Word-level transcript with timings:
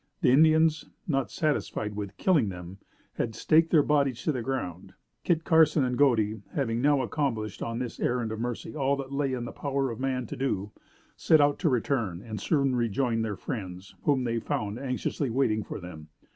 The 0.21 0.31
Indians, 0.31 0.85
not 1.07 1.29
satisfied 1.29 1.95
with 1.95 2.17
killing 2.17 2.49
them, 2.49 2.79
had 3.13 3.35
staked 3.35 3.69
their 3.69 3.83
bodies 3.83 4.23
to 4.23 4.31
the 4.31 4.41
ground. 4.41 4.95
Kit 5.23 5.43
Carson 5.43 5.83
and 5.83 5.95
Godey 5.95 6.41
having 6.55 6.81
now 6.81 7.03
accomplished, 7.03 7.61
on 7.61 7.77
this 7.77 7.99
errand 7.99 8.31
of 8.31 8.39
mercy, 8.39 8.75
all 8.75 8.95
that 8.95 9.13
lay 9.13 9.31
in 9.33 9.45
the 9.45 9.51
power 9.51 9.91
of 9.91 9.99
man 9.99 10.25
to 10.25 10.35
do, 10.35 10.71
set 11.15 11.39
out 11.39 11.59
to 11.59 11.69
return 11.69 12.19
and 12.19 12.41
soon 12.41 12.75
rejoined 12.75 13.23
their 13.23 13.35
friends, 13.37 13.93
whom 14.01 14.23
they 14.23 14.39
found 14.39 14.79
anxiously 14.79 15.29
waiting 15.29 15.61
for 15.63 15.79
them. 15.79 16.07